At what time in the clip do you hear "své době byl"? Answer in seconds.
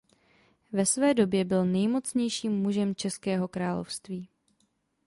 0.85-1.65